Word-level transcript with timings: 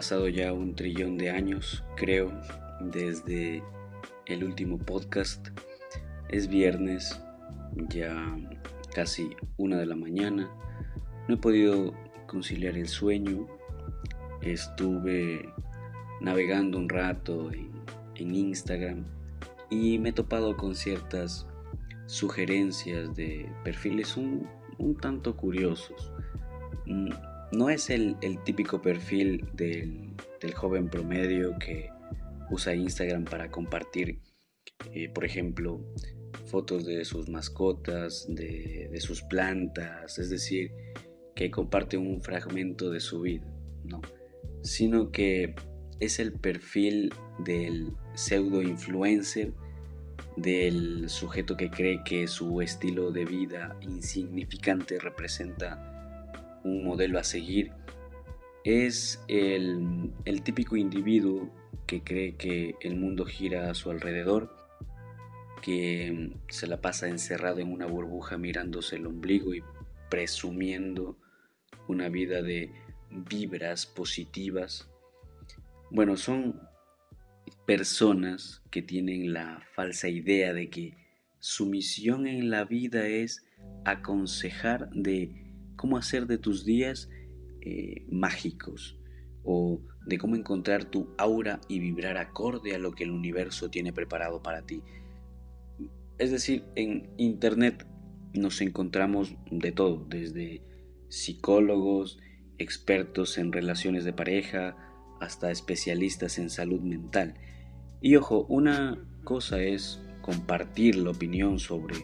Pasado 0.00 0.28
ya 0.28 0.54
un 0.54 0.74
trillón 0.74 1.18
de 1.18 1.28
años, 1.28 1.84
creo, 1.94 2.32
desde 2.80 3.62
el 4.24 4.44
último 4.44 4.78
podcast. 4.78 5.48
Es 6.30 6.48
viernes, 6.48 7.22
ya 7.90 8.34
casi 8.94 9.36
una 9.58 9.76
de 9.76 9.84
la 9.84 9.96
mañana. 9.96 10.50
No 11.28 11.34
he 11.34 11.36
podido 11.36 11.92
conciliar 12.26 12.78
el 12.78 12.88
sueño. 12.88 13.46
Estuve 14.40 15.46
navegando 16.22 16.78
un 16.78 16.88
rato 16.88 17.50
en, 17.52 18.34
Instagram 18.34 19.04
y 19.68 19.98
me 19.98 20.08
he 20.08 20.12
topado 20.14 20.56
con 20.56 20.76
ciertas 20.76 21.46
sugerencias 22.06 23.14
de 23.14 23.52
perfiles 23.64 24.16
un, 24.16 24.48
un 24.78 24.96
tanto 24.96 25.36
curiosos. 25.36 26.10
No 27.52 27.68
es 27.68 27.90
el, 27.90 28.16
típico 28.44 28.80
perfil 28.80 29.48
del, 29.54 30.14
joven 30.54 30.88
promedio 30.88 31.58
que 31.58 31.90
usa 32.50 32.74
Instagram 32.74 33.24
para 33.24 33.50
compartir, 33.50 34.20
eh, 34.92 35.08
por 35.08 35.24
ejemplo, 35.24 35.84
fotos 36.46 36.86
de 36.86 37.04
sus 37.04 37.28
mascotas, 37.28 38.26
de, 38.28 38.96
sus 39.00 39.22
plantas, 39.22 40.18
es 40.18 40.30
decir, 40.30 40.70
que 41.34 41.50
comparte 41.50 41.96
un 41.96 42.20
fragmento 42.22 42.90
de 42.90 43.00
su 43.00 43.22
vida, 43.22 43.52
no, 43.84 44.00
sino 44.62 45.10
que 45.10 45.56
es 45.98 46.20
el 46.20 46.32
perfil 46.32 47.12
del 47.44 47.92
pseudo 48.14 48.62
influencer, 48.62 49.52
del 50.36 51.08
sujeto 51.08 51.56
que 51.56 51.70
cree 51.70 52.02
que 52.04 52.28
su 52.28 52.60
estilo 52.62 53.10
de 53.10 53.24
vida 53.24 53.76
insignificante 53.80 54.98
representa 54.98 55.89
un 56.64 56.84
modelo 56.84 57.18
a 57.18 57.24
seguir, 57.24 57.72
es 58.64 59.22
el, 59.28 60.12
típico 60.44 60.76
individuo 60.76 61.50
que 61.86 62.02
cree 62.02 62.36
que 62.36 62.76
el 62.80 62.96
mundo 62.96 63.24
gira 63.24 63.70
a 63.70 63.74
su 63.74 63.90
alrededor, 63.90 64.54
que 65.62 66.32
se 66.48 66.66
la 66.66 66.80
pasa 66.80 67.08
encerrado 67.08 67.60
en 67.60 67.72
una 67.72 67.86
burbuja 67.86 68.38
mirándose 68.38 68.96
el 68.96 69.06
ombligo 69.06 69.54
y 69.54 69.62
presumiendo 70.08 71.18
una 71.88 72.08
vida 72.08 72.42
de 72.42 72.72
vibras 73.10 73.86
positivas. 73.86 74.88
Bueno, 75.90 76.16
son 76.16 76.60
personas 77.66 78.62
que 78.70 78.82
tienen 78.82 79.32
la 79.32 79.62
falsa 79.74 80.08
idea 80.08 80.52
de 80.52 80.70
que 80.70 80.96
su 81.38 81.66
misión 81.66 82.26
en 82.26 82.50
la 82.50 82.64
vida 82.64 83.06
es 83.06 83.44
aconsejar 83.84 84.90
de 84.90 85.49
cómo 85.80 85.96
hacer 85.96 86.26
de 86.26 86.36
tus 86.36 86.66
días 86.66 87.08
eh, 87.62 88.04
mágicos 88.10 88.98
o 89.44 89.80
de 90.04 90.18
cómo 90.18 90.36
encontrar 90.36 90.84
tu 90.84 91.08
aura 91.16 91.58
y 91.68 91.78
vibrar 91.78 92.18
acorde 92.18 92.74
a 92.74 92.78
lo 92.78 92.92
que 92.92 93.04
el 93.04 93.10
universo 93.10 93.70
tiene 93.70 93.90
preparado 93.90 94.42
para 94.42 94.60
ti. 94.60 94.82
Es 96.18 96.30
decir, 96.30 96.66
en 96.74 97.08
Internet 97.16 97.86
nos 98.34 98.60
encontramos 98.60 99.34
de 99.50 99.72
todo, 99.72 100.04
desde 100.06 100.62
psicólogos, 101.08 102.18
expertos 102.58 103.38
en 103.38 103.50
relaciones 103.50 104.04
de 104.04 104.12
pareja, 104.12 104.76
hasta 105.18 105.50
especialistas 105.50 106.38
en 106.38 106.50
salud 106.50 106.82
mental. 106.82 107.36
Y 108.02 108.16
ojo, 108.16 108.44
una 108.50 109.02
cosa 109.24 109.62
es 109.62 109.98
compartir 110.20 110.96
la 110.96 111.12
opinión 111.12 111.58
sobre 111.58 111.96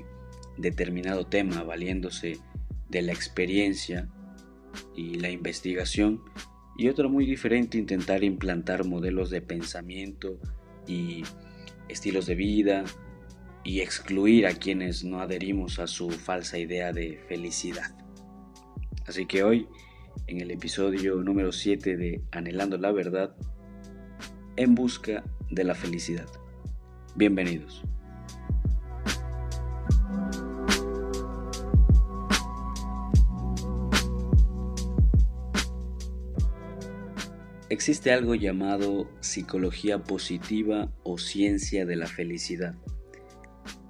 determinado 0.56 1.26
tema 1.26 1.62
valiéndose 1.62 2.38
de 2.88 3.02
la 3.02 3.12
experiencia 3.12 4.08
y 4.94 5.14
la 5.16 5.30
investigación 5.30 6.22
y 6.76 6.88
otro 6.88 7.08
muy 7.08 7.24
diferente 7.26 7.78
intentar 7.78 8.22
implantar 8.22 8.84
modelos 8.84 9.30
de 9.30 9.40
pensamiento 9.40 10.38
y 10.86 11.22
estilos 11.88 12.26
de 12.26 12.34
vida 12.34 12.84
y 13.64 13.80
excluir 13.80 14.46
a 14.46 14.54
quienes 14.54 15.04
no 15.04 15.20
adherimos 15.20 15.78
a 15.78 15.86
su 15.86 16.10
falsa 16.10 16.58
idea 16.58 16.92
de 16.92 17.18
felicidad. 17.28 17.96
Así 19.06 19.26
que 19.26 19.42
hoy, 19.42 19.66
en 20.26 20.40
el 20.40 20.50
episodio 20.50 21.16
número 21.16 21.52
7 21.52 21.96
de 21.96 22.22
Anhelando 22.30 22.78
la 22.78 22.92
Verdad, 22.92 23.34
en 24.56 24.74
busca 24.74 25.24
de 25.50 25.64
la 25.64 25.74
felicidad. 25.74 26.28
Bienvenidos. 27.14 27.82
Existe 37.68 38.12
algo 38.12 38.36
llamado 38.36 39.10
psicología 39.20 40.04
positiva 40.04 40.92
o 41.02 41.18
ciencia 41.18 41.84
de 41.84 41.96
la 41.96 42.06
felicidad, 42.06 42.76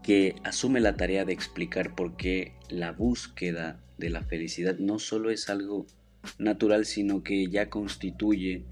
que 0.03 0.37
asume 0.45 0.81
la 0.81 0.97
tarea 0.97 1.27
de 1.27 1.35
explicar 1.35 1.95
por 1.95 2.17
qué 2.17 2.55
la 2.71 2.93
búsqueda 2.93 3.85
de 3.99 4.09
la 4.09 4.23
felicidad 4.23 4.79
no 4.79 4.99
solo 4.99 5.29
es 5.29 5.51
algo 5.51 5.87
natural, 6.39 6.87
sino 6.87 7.23
que 7.23 7.49
ya 7.49 7.69
constituye 7.69 8.65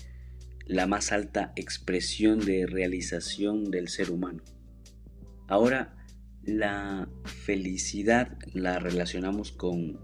la 0.66 0.86
más 0.86 1.12
alta 1.12 1.52
expresión 1.54 2.40
de 2.40 2.66
realización 2.66 3.70
del 3.70 3.88
ser 3.88 4.10
humano. 4.10 4.42
Ahora, 5.48 5.96
la 6.44 7.10
felicidad 7.24 8.38
la 8.54 8.78
relacionamos 8.78 9.52
con, 9.52 10.00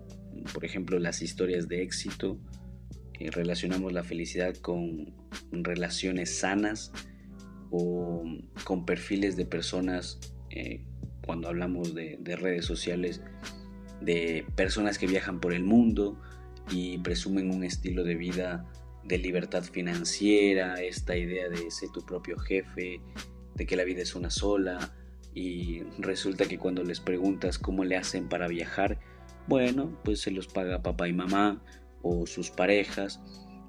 por 0.53 0.66
ejemplo, 0.66 0.99
las 0.99 1.22
historias 1.22 1.69
de 1.69 1.83
éxito, 1.83 2.39
eh, 3.20 3.31
relacionamos 3.31 3.92
la 3.92 4.03
felicidad 4.03 4.56
con 4.56 5.12
relaciones 5.53 6.38
sanas 6.38 6.91
o 7.70 8.25
con 8.64 8.86
perfiles 8.86 9.36
de 9.36 9.44
personas, 9.44 10.19
eh, 10.48 10.82
cuando 11.25 11.48
hablamos 11.48 11.94
de, 11.94 12.19
redes 12.25 12.64
sociales, 12.64 13.20
de 14.00 14.47
personas 14.56 14.98
que 14.98 15.06
viajan 15.06 15.38
por 15.38 15.53
el 15.53 15.62
mundo 15.62 16.19
y 16.70 16.98
presumen 16.98 17.54
un 17.54 17.62
estilo 17.62 18.04
de 18.04 18.14
vida 18.14 18.66
de 19.04 19.19
libertad 19.19 19.64
financiera, 19.64 20.80
esta 20.80 21.14
idea 21.14 21.50
de 21.50 21.70
ser 21.70 21.91
tu 21.91 22.04
propio 22.04 22.38
jefe, 22.38 23.00
de 23.54 23.66
que 23.66 23.76
la 23.76 23.84
vida 23.84 24.00
es 24.00 24.14
una 24.14 24.30
sola 24.30 24.94
y 25.34 25.82
resulta 25.98 26.47
que 26.47 26.59
cuando 26.59 26.82
les 26.84 27.00
preguntas 27.00 27.59
cómo 27.59 27.84
le 27.84 27.97
hacen 27.97 28.30
para 28.30 28.48
viajar, 28.48 28.98
bueno, 29.47 30.00
pues 30.04 30.20
se 30.20 30.30
los 30.30 30.47
paga 30.47 30.82
papá 30.82 31.06
y 31.06 31.12
mamá 31.12 31.62
o 32.03 32.27
sus 32.27 32.50
parejas. 32.50 33.21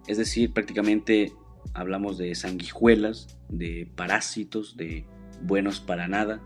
Es 0.07 0.17
decir, 0.17 0.53
prácticamente 0.53 1.33
hablamos 1.73 2.17
de 2.17 2.33
sanguijuelas, 2.35 3.37
de 3.49 3.89
parásitos, 3.95 4.77
de 4.77 5.05
buenos 5.41 5.79
para 5.79 6.07
nada. 6.07 6.41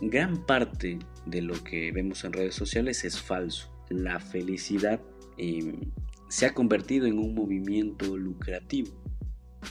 Gran 0.00 0.46
parte 0.46 0.98
de 1.26 1.42
lo 1.42 1.62
que 1.64 1.92
vemos 1.92 2.24
en 2.24 2.32
redes 2.32 2.54
sociales 2.54 3.04
es 3.04 3.20
falso. 3.20 3.72
La 3.88 4.20
felicidad 4.20 5.00
em, 5.36 5.90
se 6.28 6.46
ha 6.46 6.54
convertido 6.54 7.06
en 7.06 7.18
un 7.18 7.34
movimiento 7.34 8.16
lucrativo. 8.16 8.92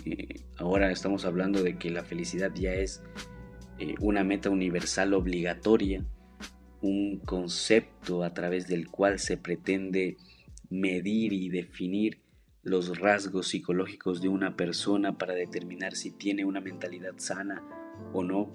Eh, 0.06 0.42
ahora 0.58 0.92
estamos 0.92 1.26
hablando 1.26 1.64
de 1.64 1.78
que 1.78 1.90
la 1.90 2.04
felicidad 2.04 2.54
ya 2.54 2.74
es 2.74 3.02
eh, 3.80 3.96
una 4.02 4.24
meta 4.24 4.50
universal 4.50 5.14
obligatoria, 5.14 6.06
un 6.82 7.20
concepto 7.20 8.24
a 8.24 8.34
través 8.34 8.68
del 8.68 8.90
cual 8.90 9.20
se 9.20 9.38
pretende 9.38 10.18
medir 10.70 11.34
y 11.34 11.50
definir 11.50 12.22
los 12.62 13.00
rasgos 13.00 13.48
psicológicos 13.48 14.22
de 14.22 14.30
una 14.30 14.56
persona 14.56 15.18
para 15.18 15.34
determinar 15.34 15.96
si 15.96 16.12
tiene 16.12 16.46
una 16.46 16.62
mentalidad 16.62 17.14
sana 17.18 17.64
o 18.14 18.24
no. 18.24 18.52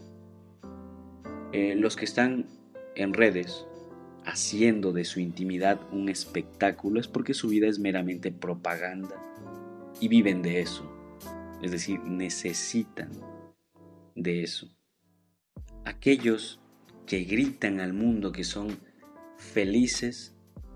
Eh, 1.52 1.74
los 1.76 1.96
que 1.96 2.04
están 2.04 2.46
en 2.94 3.12
redes 3.14 3.66
haciendo 4.24 4.92
de 4.92 5.04
su 5.04 5.20
intimidad 5.20 5.80
un 5.92 6.08
espectáculo 6.08 7.00
es 7.00 7.08
porque 7.08 7.34
su 7.34 7.48
vida 7.48 7.66
es 7.66 7.78
meramente 7.78 8.32
propaganda 8.32 9.20
y 10.00 10.08
viven 10.08 10.42
de 10.42 10.60
eso. 10.60 10.90
Es 11.62 11.70
decir, 11.70 12.00
necesitan 12.00 13.10
de 14.14 14.42
eso. 14.42 14.68
Aquellos 15.84 16.60
que 17.06 17.24
gritan 17.24 17.80
al 17.80 17.92
mundo 17.92 18.32
que 18.32 18.44
son 18.44 18.78
felices 19.36 20.33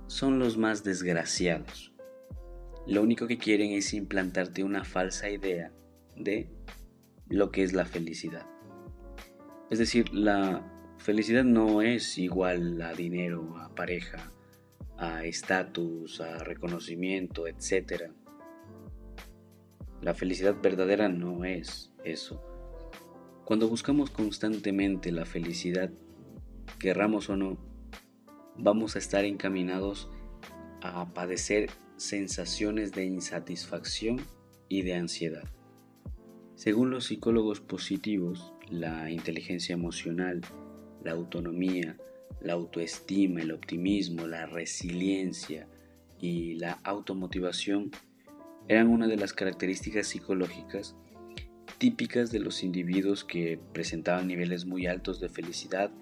son 0.08 0.38
los 0.38 0.56
más 0.56 0.82
desgraciados. 0.82 1.92
Lo 2.86 3.02
único 3.02 3.26
que 3.26 3.38
quieren 3.38 3.72
es 3.72 3.92
implantarte 3.92 4.64
una 4.64 4.84
falsa 4.84 5.28
idea 5.28 5.70
de 6.16 6.48
lo 7.28 7.52
que 7.52 7.62
es 7.62 7.74
la 7.74 7.84
felicidad. 7.84 8.46
Es 9.70 9.78
decir, 9.78 10.12
la 10.14 10.64
felicidad 10.96 11.44
no 11.44 11.82
es 11.82 12.16
igual 12.16 12.80
a 12.80 12.94
dinero, 12.94 13.58
a 13.58 13.74
pareja, 13.74 14.32
a 14.96 15.24
estatus, 15.24 16.22
a 16.22 16.38
reconocimiento, 16.38 17.46
etc. 17.46 18.10
La 20.00 20.14
felicidad 20.14 20.56
verdadera 20.62 21.10
no 21.10 21.44
es 21.44 21.92
eso. 22.02 22.42
Cuando 23.44 23.68
buscamos 23.68 24.08
constantemente 24.08 25.12
la 25.12 25.26
felicidad, 25.26 25.90
querramos 26.78 27.28
o 27.28 27.36
no, 27.36 27.67
vamos 28.58 28.96
a 28.96 28.98
estar 28.98 29.24
encaminados 29.24 30.10
a 30.82 31.12
padecer 31.14 31.70
sensaciones 31.96 32.92
de 32.92 33.04
insatisfacción 33.04 34.20
y 34.68 34.82
de 34.82 34.94
ansiedad. 34.94 35.48
Según 36.54 36.90
los 36.90 37.06
psicólogos 37.06 37.60
positivos, 37.60 38.52
la 38.68 39.10
inteligencia 39.10 39.72
emocional, 39.72 40.40
la 41.04 41.12
autonomía, 41.12 41.96
la 42.40 42.54
autoestima, 42.54 43.40
el 43.40 43.52
optimismo, 43.52 44.26
la 44.26 44.46
resiliencia 44.46 45.68
y 46.20 46.54
la 46.54 46.72
automotivación 46.84 47.90
eran 48.66 48.88
una 48.88 49.06
de 49.06 49.16
las 49.16 49.32
características 49.32 50.08
psicológicas 50.08 50.94
típicas 51.78 52.32
de 52.32 52.40
los 52.40 52.64
individuos 52.64 53.24
que 53.24 53.60
presentaban 53.72 54.26
niveles 54.26 54.66
muy 54.66 54.86
altos 54.86 55.20
de 55.20 55.28
felicidad, 55.28 55.92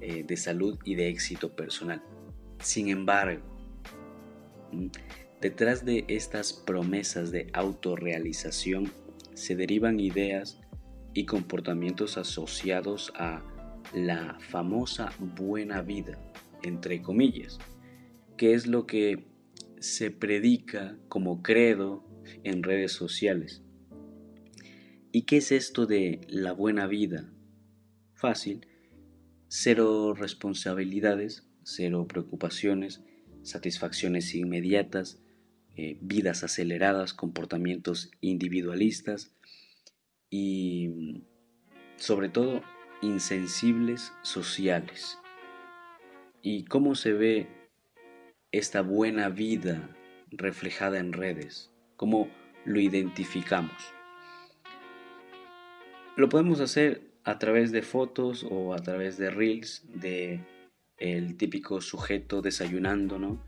eh, 0.00 0.24
de 0.26 0.36
salud 0.36 0.78
y 0.84 0.94
de 0.94 1.08
éxito 1.08 1.54
personal. 1.54 2.02
Sin 2.60 2.88
embargo, 2.88 3.42
detrás 5.40 5.84
de 5.84 6.04
estas 6.08 6.52
promesas 6.52 7.30
de 7.30 7.50
autorrealización 7.52 8.92
se 9.34 9.56
derivan 9.56 10.00
ideas 10.00 10.60
y 11.14 11.26
comportamientos 11.26 12.18
asociados 12.18 13.12
a 13.16 13.42
la 13.94 14.38
famosa 14.40 15.12
buena 15.18 15.82
vida, 15.82 16.18
entre 16.62 17.02
comillas, 17.02 17.58
que 18.36 18.54
es 18.54 18.66
lo 18.66 18.86
que 18.86 19.26
se 19.80 20.10
predica 20.10 20.96
como 21.08 21.42
credo 21.42 22.04
en 22.44 22.62
redes 22.62 22.92
sociales. 22.92 23.62
¿Y 25.12 25.22
qué 25.22 25.38
es 25.38 25.50
esto 25.50 25.86
de 25.86 26.20
la 26.28 26.52
buena 26.52 26.86
vida? 26.86 27.32
Fácil, 28.14 28.66
cero 29.52 30.14
responsabilidades, 30.14 31.44
cero 31.64 32.06
preocupaciones, 32.06 33.02
satisfacciones 33.42 34.32
inmediatas, 34.36 35.20
eh, 35.76 35.98
vidas 36.00 36.44
aceleradas, 36.44 37.12
comportamientos 37.14 38.12
individualistas 38.20 39.34
y 40.30 41.24
sobre 41.96 42.28
todo 42.28 42.62
insensibles 43.02 44.12
sociales. 44.22 45.18
¿Y 46.42 46.64
cómo 46.66 46.94
se 46.94 47.12
ve 47.12 47.48
esta 48.52 48.82
buena 48.82 49.30
vida 49.30 49.96
reflejada 50.30 51.00
en 51.00 51.12
redes? 51.12 51.72
¿Cómo 51.96 52.30
lo 52.64 52.78
identificamos? 52.78 53.74
Lo 56.16 56.28
podemos 56.28 56.60
hacer 56.60 57.09
a 57.30 57.38
través 57.38 57.70
de 57.70 57.82
fotos 57.82 58.44
o 58.48 58.74
a 58.74 58.78
través 58.78 59.16
de 59.16 59.30
reels 59.30 59.84
de 59.94 60.40
el 60.96 61.36
típico 61.36 61.80
sujeto 61.80 62.42
desayunando, 62.42 63.18
¿no? 63.18 63.40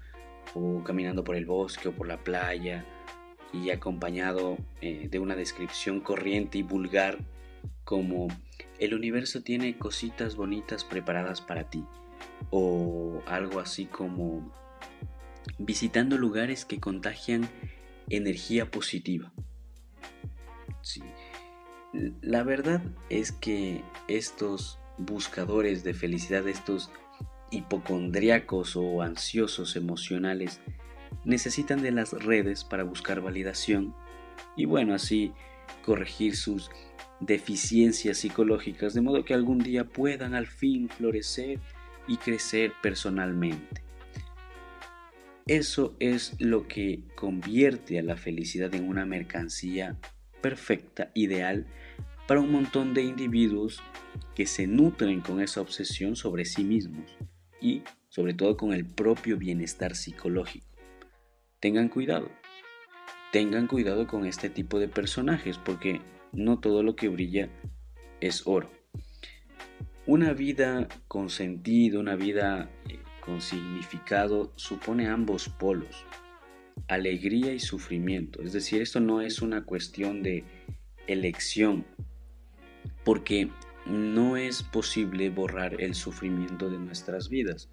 O 0.54 0.82
caminando 0.84 1.24
por 1.24 1.36
el 1.36 1.46
bosque 1.46 1.88
o 1.88 1.92
por 1.92 2.06
la 2.06 2.22
playa 2.22 2.84
y 3.52 3.70
acompañado 3.70 4.56
eh, 4.80 5.08
de 5.10 5.18
una 5.18 5.34
descripción 5.34 6.00
corriente 6.00 6.58
y 6.58 6.62
vulgar 6.62 7.18
como 7.84 8.28
el 8.78 8.94
universo 8.94 9.42
tiene 9.42 9.76
cositas 9.76 10.36
bonitas 10.36 10.84
preparadas 10.84 11.40
para 11.40 11.68
ti 11.68 11.84
o 12.50 13.20
algo 13.26 13.60
así 13.60 13.86
como 13.86 14.52
visitando 15.58 16.18
lugares 16.18 16.64
que 16.64 16.78
contagian 16.78 17.48
energía 18.08 18.70
positiva. 18.70 19.32
Sí. 20.82 21.02
La 21.92 22.42
verdad 22.42 22.82
es 23.10 23.32
que 23.32 23.82
estos 24.08 24.78
buscadores 24.96 25.84
de 25.84 25.92
felicidad, 25.92 26.48
estos 26.48 26.90
hipocondríacos 27.50 28.76
o 28.76 29.02
ansiosos 29.02 29.76
emocionales, 29.76 30.60
necesitan 31.24 31.82
de 31.82 31.92
las 31.92 32.12
redes 32.12 32.64
para 32.64 32.84
buscar 32.84 33.20
validación 33.20 33.94
y 34.56 34.64
bueno, 34.64 34.94
así 34.94 35.32
corregir 35.84 36.36
sus 36.36 36.70
deficiencias 37.20 38.18
psicológicas 38.18 38.94
de 38.94 39.00
modo 39.00 39.24
que 39.24 39.34
algún 39.34 39.58
día 39.58 39.84
puedan 39.84 40.34
al 40.34 40.46
fin 40.46 40.88
florecer 40.88 41.60
y 42.08 42.16
crecer 42.16 42.72
personalmente. 42.82 43.82
Eso 45.46 45.96
es 45.98 46.36
lo 46.38 46.68
que 46.68 47.02
convierte 47.16 47.98
a 47.98 48.02
la 48.02 48.16
felicidad 48.16 48.74
en 48.74 48.88
una 48.88 49.04
mercancía 49.04 49.98
perfecta, 50.42 51.10
ideal, 51.14 51.66
para 52.28 52.40
un 52.40 52.52
montón 52.52 52.92
de 52.92 53.02
individuos 53.02 53.80
que 54.34 54.46
se 54.46 54.66
nutren 54.66 55.20
con 55.20 55.40
esa 55.40 55.60
obsesión 55.60 56.16
sobre 56.16 56.44
sí 56.44 56.64
mismos 56.64 57.16
y 57.60 57.82
sobre 58.08 58.34
todo 58.34 58.56
con 58.56 58.72
el 58.72 58.84
propio 58.84 59.38
bienestar 59.38 59.96
psicológico. 59.96 60.66
Tengan 61.60 61.88
cuidado, 61.88 62.28
tengan 63.32 63.66
cuidado 63.66 64.06
con 64.06 64.26
este 64.26 64.50
tipo 64.50 64.78
de 64.78 64.88
personajes 64.88 65.58
porque 65.58 66.00
no 66.32 66.58
todo 66.58 66.82
lo 66.82 66.96
que 66.96 67.08
brilla 67.08 67.48
es 68.20 68.46
oro. 68.46 68.70
Una 70.06 70.32
vida 70.32 70.88
con 71.06 71.30
sentido, 71.30 72.00
una 72.00 72.16
vida 72.16 72.68
eh, 72.88 72.98
con 73.24 73.40
significado, 73.40 74.52
supone 74.56 75.06
ambos 75.06 75.48
polos, 75.48 76.04
alegría 76.88 77.52
y 77.52 77.60
sufrimiento. 77.60 78.42
Es 78.42 78.52
decir, 78.52 78.82
esto 78.82 79.00
no 79.00 79.20
es 79.20 79.42
una 79.42 79.64
cuestión 79.64 80.22
de 80.22 80.44
elección, 81.06 81.84
porque 83.04 83.50
no 83.86 84.36
es 84.36 84.62
posible 84.62 85.30
borrar 85.30 85.80
el 85.80 85.94
sufrimiento 85.94 86.70
de 86.70 86.78
nuestras 86.78 87.28
vidas. 87.28 87.68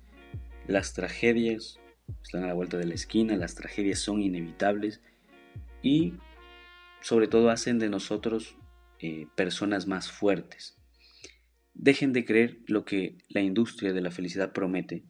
Las 0.68 0.94
tragedias 0.94 1.80
están 2.24 2.44
a 2.44 2.48
la 2.48 2.54
vuelta 2.54 2.78
de 2.78 2.88
la 2.88 2.96
esquina, 2.96 3.36
las 3.38 3.56
tragedias 3.56 4.00
son 4.00 4.22
inevitables 4.22 5.02
y 5.82 6.14
sobre 7.02 7.28
todo 7.28 7.50
hacen 7.50 7.80
de 7.80 7.90
nosotros 7.90 8.58
eh, 9.00 9.28
personas 9.36 9.88
más 9.88 10.12
fuertes. 10.12 10.78
Dejen 11.74 12.12
de 12.12 12.26
creer 12.26 12.60
lo 12.68 12.84
que 12.84 13.18
la 13.30 13.42
industria 13.42 13.94
de 13.94 14.02
la 14.02 14.12
felicidad 14.12 14.52
promete, 14.52 15.04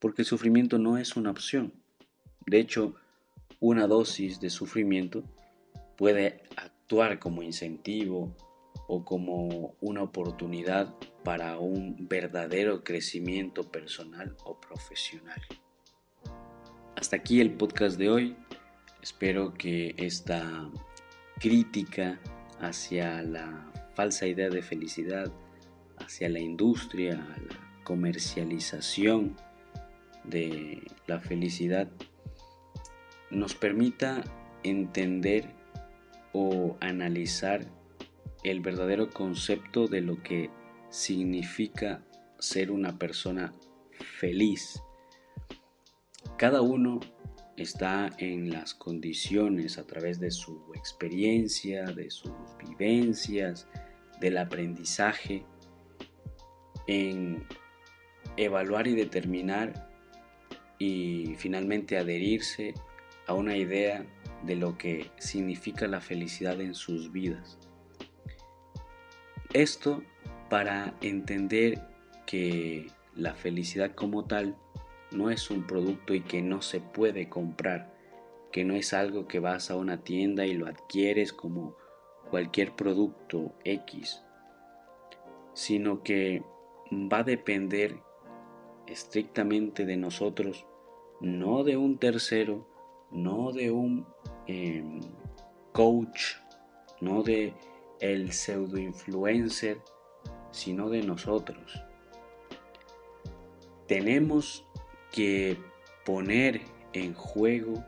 porque 0.00 0.22
el 0.22 0.26
sufrimiento 0.26 0.78
no 0.78 0.98
es 0.98 1.16
una 1.16 1.30
opción. 1.30 1.74
De 2.46 2.58
hecho, 2.58 2.96
una 3.60 3.86
dosis 3.86 4.40
de 4.40 4.50
sufrimiento 4.50 5.22
puede 5.96 6.42
actuar 6.56 7.18
como 7.18 7.42
incentivo 7.42 8.34
o 8.88 9.04
como 9.04 9.76
una 9.80 10.02
oportunidad 10.02 10.94
para 11.22 11.58
un 11.58 12.08
verdadero 12.08 12.82
crecimiento 12.82 13.70
personal 13.70 14.34
o 14.44 14.58
profesional. 14.58 15.40
Hasta 16.96 17.16
aquí 17.16 17.40
el 17.40 17.52
podcast 17.52 17.98
de 17.98 18.10
hoy. 18.10 18.36
Espero 19.02 19.54
que 19.54 19.94
esta 19.96 20.68
crítica 21.38 22.18
hacia 22.60 23.22
la 23.22 23.70
falsa 23.94 24.26
idea 24.26 24.48
de 24.48 24.62
felicidad, 24.62 25.32
hacia 25.98 26.28
la 26.28 26.40
industria, 26.40 27.14
la 27.16 27.84
comercialización 27.84 29.36
de 30.24 30.82
la 31.06 31.20
felicidad, 31.20 31.88
nos 33.30 33.54
permita 33.54 34.22
entender 34.62 35.48
o 36.32 36.76
analizar 36.80 37.66
el 38.42 38.60
verdadero 38.60 39.10
concepto 39.10 39.86
de 39.86 40.00
lo 40.00 40.22
que 40.22 40.50
significa 40.88 42.02
ser 42.38 42.70
una 42.70 42.98
persona 42.98 43.52
feliz. 44.18 44.82
Cada 46.36 46.62
uno 46.62 47.00
está 47.56 48.10
en 48.18 48.50
las 48.50 48.74
condiciones 48.74 49.78
a 49.78 49.86
través 49.86 50.18
de 50.20 50.30
su 50.30 50.72
experiencia, 50.74 51.84
de 51.84 52.10
sus 52.10 52.32
vivencias, 52.66 53.68
del 54.20 54.38
aprendizaje, 54.38 55.44
en 56.86 57.44
evaluar 58.36 58.86
y 58.86 58.94
determinar 58.94 59.88
y 60.78 61.34
finalmente 61.36 61.98
adherirse 61.98 62.74
a 63.30 63.34
una 63.34 63.56
idea 63.56 64.04
de 64.42 64.56
lo 64.56 64.76
que 64.76 65.12
significa 65.18 65.86
la 65.86 66.00
felicidad 66.00 66.60
en 66.60 66.74
sus 66.74 67.12
vidas. 67.12 67.58
Esto 69.52 70.02
para 70.48 70.94
entender 71.00 71.80
que 72.26 72.88
la 73.14 73.34
felicidad 73.34 73.94
como 73.94 74.24
tal 74.24 74.56
no 75.12 75.30
es 75.30 75.48
un 75.48 75.64
producto 75.64 76.12
y 76.12 76.22
que 76.22 76.42
no 76.42 76.60
se 76.60 76.80
puede 76.80 77.28
comprar, 77.28 77.94
que 78.50 78.64
no 78.64 78.74
es 78.74 78.92
algo 78.92 79.28
que 79.28 79.38
vas 79.38 79.70
a 79.70 79.76
una 79.76 80.02
tienda 80.02 80.44
y 80.44 80.54
lo 80.54 80.66
adquieres 80.66 81.32
como 81.32 81.76
cualquier 82.30 82.74
producto 82.74 83.54
X, 83.62 84.24
sino 85.54 86.02
que 86.02 86.42
va 86.92 87.18
a 87.18 87.24
depender 87.24 87.94
estrictamente 88.88 89.86
de 89.86 89.96
nosotros, 89.96 90.66
no 91.20 91.62
de 91.62 91.76
un 91.76 91.98
tercero, 91.98 92.66
no 93.10 93.52
de 93.52 93.70
un 93.70 94.06
em, 94.46 95.00
coach, 95.72 96.36
no 97.00 97.22
de 97.22 97.54
el 98.00 98.32
pseudo 98.32 98.78
influencer, 98.78 99.78
sino 100.50 100.88
de 100.88 101.02
nosotros. 101.02 101.82
Tenemos 103.86 104.64
que 105.12 105.58
poner 106.04 106.60
en 106.92 107.14
juego 107.14 107.84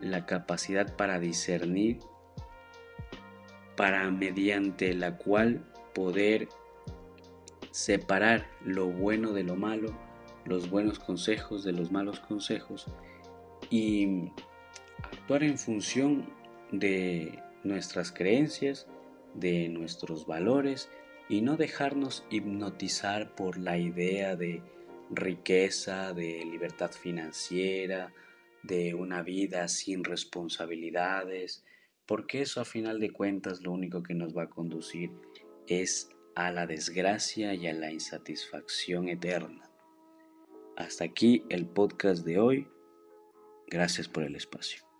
la 0.00 0.26
capacidad 0.26 0.96
para 0.96 1.18
discernir 1.18 2.00
para 3.76 4.10
mediante 4.10 4.94
la 4.94 5.16
cual 5.16 5.64
poder 5.94 6.48
separar 7.70 8.46
lo 8.64 8.86
bueno 8.86 9.32
de 9.32 9.44
lo 9.44 9.56
malo, 9.56 9.96
los 10.44 10.68
buenos 10.68 10.98
consejos 10.98 11.64
de 11.64 11.72
los 11.72 11.90
malos 11.90 12.20
consejos 12.20 12.86
y 13.70 14.30
actuar 15.22 15.44
en 15.44 15.56
función 15.56 16.28
de 16.72 17.40
nuestras 17.62 18.10
creencias, 18.10 18.88
de 19.34 19.68
nuestros 19.68 20.26
valores 20.26 20.90
y 21.28 21.42
no 21.42 21.56
dejarnos 21.56 22.26
hipnotizar 22.28 23.32
por 23.36 23.56
la 23.56 23.78
idea 23.78 24.34
de 24.34 24.64
riqueza, 25.10 26.12
de 26.12 26.44
libertad 26.44 26.90
financiera, 26.90 28.12
de 28.64 28.94
una 28.94 29.22
vida 29.22 29.68
sin 29.68 30.02
responsabilidades, 30.02 31.64
porque 32.04 32.42
eso 32.42 32.60
a 32.60 32.64
final 32.64 32.98
de 32.98 33.12
cuentas 33.12 33.62
lo 33.62 33.70
único 33.70 34.02
que 34.02 34.14
nos 34.14 34.36
va 34.36 34.44
a 34.44 34.50
conducir 34.50 35.12
es 35.68 36.08
a 36.34 36.50
la 36.50 36.66
desgracia 36.66 37.54
y 37.54 37.68
a 37.68 37.72
la 37.72 37.92
insatisfacción 37.92 39.08
eterna. 39.08 39.70
Hasta 40.76 41.04
aquí 41.04 41.44
el 41.48 41.66
podcast 41.66 42.24
de 42.24 42.40
hoy. 42.40 42.66
Gracias 43.68 44.08
por 44.08 44.24
el 44.24 44.34
espacio. 44.34 44.91